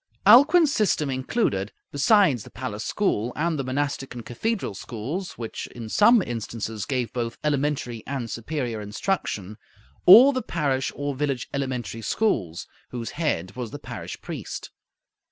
Alcuin's 0.25 0.73
system 0.73 1.11
included, 1.11 1.71
besides 1.91 2.43
the 2.43 2.49
palace 2.49 2.83
school, 2.83 3.31
and 3.35 3.59
the 3.59 3.63
monastic 3.63 4.15
and 4.15 4.25
cathedral 4.25 4.73
schools, 4.73 5.33
which 5.33 5.67
in 5.75 5.87
some 5.89 6.23
instances 6.23 6.87
gave 6.87 7.13
both 7.13 7.37
elementary 7.43 8.01
and 8.07 8.27
superior 8.31 8.81
instruction, 8.81 9.59
all 10.07 10.31
the 10.33 10.41
parish 10.41 10.91
or 10.95 11.13
village 11.13 11.47
elementary 11.53 12.01
schools, 12.01 12.65
whose 12.89 13.11
head 13.11 13.55
was 13.55 13.69
the 13.69 13.77
parish 13.77 14.19
priest. 14.21 14.71